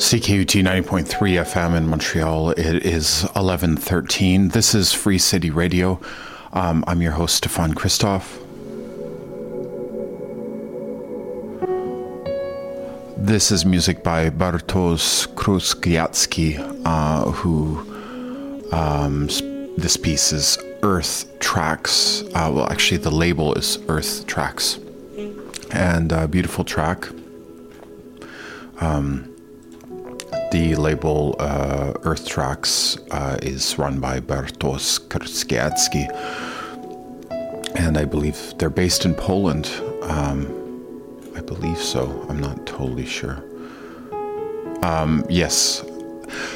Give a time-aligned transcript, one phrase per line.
[0.00, 1.04] CKUT 90.3
[1.44, 2.52] FM in Montreal.
[2.52, 4.48] It is 1113.
[4.48, 6.00] This is Free City Radio.
[6.54, 8.38] Um, I'm your host, Stefan Christoff.
[13.18, 17.78] This is music by Bartosz Kruskiatski, uh, who
[18.72, 19.26] um,
[19.76, 22.24] this piece is Earth Trax.
[22.28, 24.80] Uh, well, actually, the label is Earth Trax.
[25.74, 27.06] And a beautiful track.
[28.80, 29.30] Um,
[30.50, 36.08] the label uh, Earth Trax uh, is run by Bartosz Kruskiatski,
[37.76, 39.70] and I believe they're based in Poland.
[40.02, 40.46] Um,
[41.36, 42.26] I believe so.
[42.28, 43.42] I'm not totally sure.
[44.82, 45.84] Um, yes.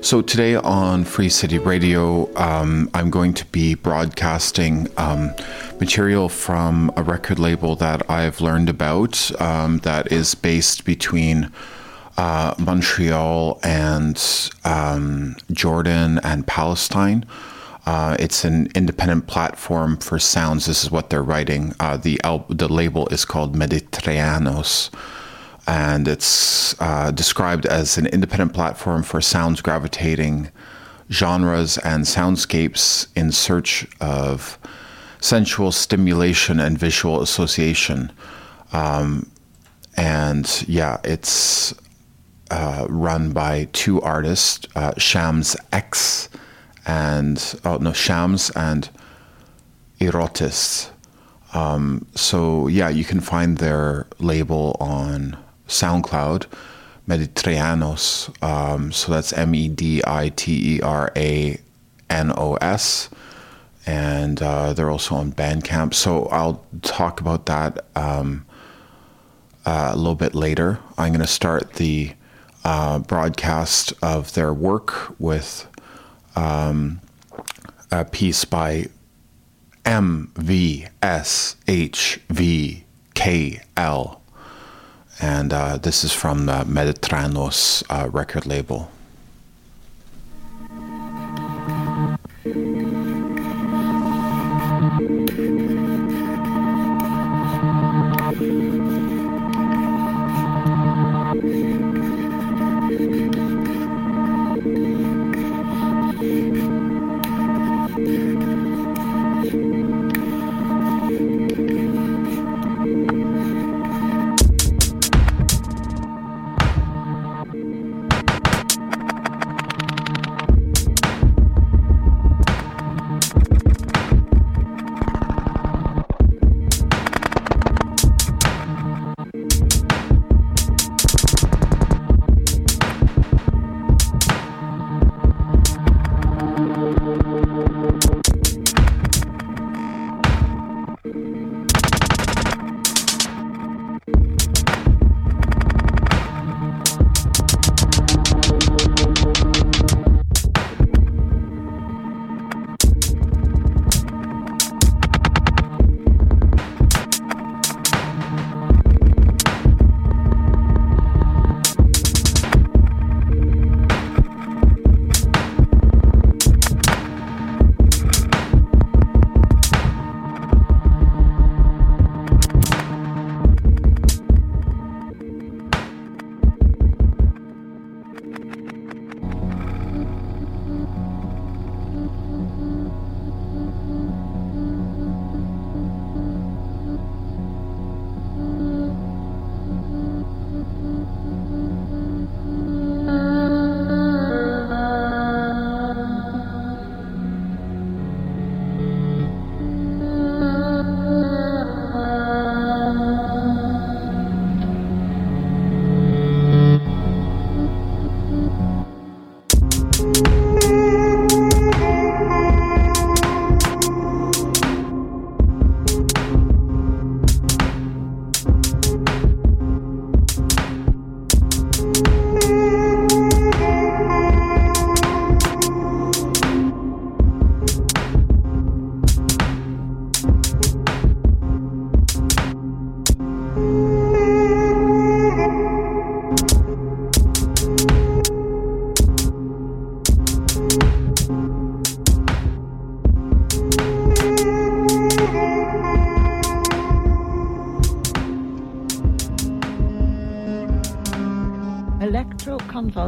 [0.00, 5.32] So today on Free City Radio, um, I'm going to be broadcasting um,
[5.80, 11.52] material from a record label that I've learned about um, that is based between
[12.20, 17.24] uh, Montreal and um, Jordan and Palestine.
[17.86, 20.66] Uh, it's an independent platform for sounds.
[20.66, 21.74] This is what they're writing.
[21.80, 22.20] Uh, the
[22.50, 24.90] the label is called Mediteranos,
[25.66, 30.50] and it's uh, described as an independent platform for sounds gravitating
[31.10, 34.58] genres and soundscapes in search of
[35.20, 38.12] sensual stimulation and visual association.
[38.74, 39.30] Um,
[39.96, 41.74] and yeah, it's
[42.50, 46.28] uh, run by two artists, uh, Shams X
[46.86, 48.88] and oh no Shams and
[50.00, 50.90] Erotis.
[51.52, 55.36] Um, so yeah, you can find their label on
[55.68, 56.46] SoundCloud,
[57.08, 58.30] Mediteranos.
[58.42, 61.58] Um, so that's M E D I T E R A
[62.08, 63.10] N O S,
[63.86, 65.94] and uh, they're also on Bandcamp.
[65.94, 68.46] So I'll talk about that um,
[69.66, 70.78] uh, a little bit later.
[70.98, 72.12] I'm going to start the
[72.64, 75.66] uh, broadcast of their work with
[76.36, 77.00] um,
[77.90, 78.86] a piece by
[79.84, 80.86] MVSHVKL.
[85.22, 88.90] And uh, this is from the Mediteranos uh, record label.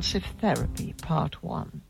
[0.00, 1.89] Electroconvulsive Therapy, Part 1.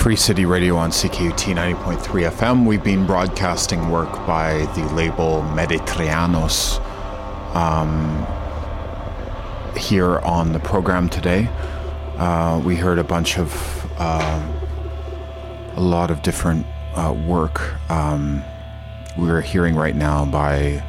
[0.00, 2.64] Free City Radio on CKUT 90.3 FM.
[2.64, 6.80] We've been broadcasting work by the label Mediteranos
[7.54, 8.26] um,
[9.76, 11.50] here on the program today.
[12.16, 13.52] Uh, we heard a bunch of,
[13.98, 14.42] uh,
[15.76, 17.60] a lot of different uh, work.
[17.90, 18.42] Um,
[19.18, 20.82] we're hearing right now by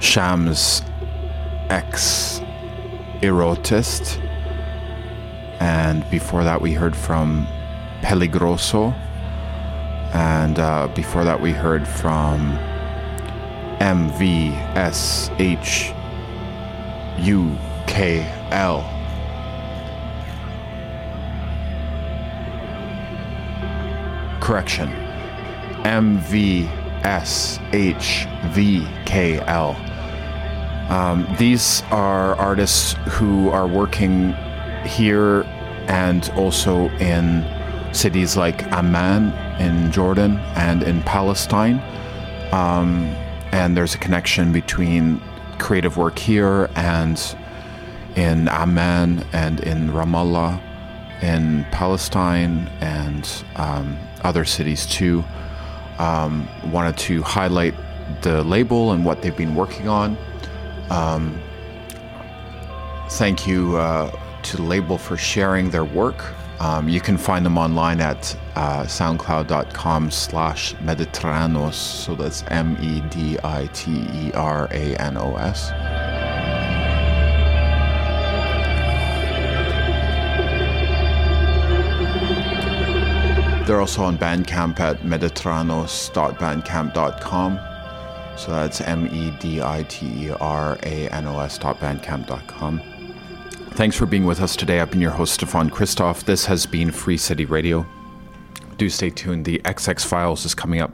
[0.00, 0.80] Shams
[1.68, 2.40] X
[3.20, 4.18] Erotist.
[5.60, 7.46] And before that, we heard from
[8.02, 8.94] Peligroso.
[10.14, 12.58] And uh, before that, we heard from
[13.80, 15.18] MVSHUKL.
[24.40, 24.88] Correction.
[25.84, 26.68] MVSHVKL.
[30.90, 34.32] Um, these are artists who are working
[34.86, 35.42] here
[35.86, 37.44] and also in
[37.98, 41.82] cities like Amman in Jordan and in Palestine.
[42.52, 43.06] Um,
[43.50, 45.20] and there's a connection between
[45.58, 47.18] creative work here and
[48.14, 50.62] in Amman and in Ramallah
[51.22, 55.24] in Palestine and um, other cities too.
[55.98, 57.74] Um, wanted to highlight
[58.22, 60.16] the label and what they've been working on.
[60.90, 61.40] Um,
[63.10, 66.24] thank you uh, to the label for sharing their work.
[66.60, 71.74] Um, you can find them online at uh, soundcloud.com slash mediteranos.
[71.74, 75.70] So that's M E D I T E R A N O S.
[83.68, 87.60] They're also on Bandcamp at mediteranos.bandcamp.com.
[88.38, 92.97] So that's M E D I T E R A N O S.bandcamp.com.
[93.78, 94.80] Thanks for being with us today.
[94.80, 96.24] I've been your host, Stefan Christoff.
[96.24, 97.86] This has been Free City Radio.
[98.76, 99.44] Do stay tuned.
[99.44, 100.90] The XX Files is coming up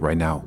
[0.00, 0.42] right now.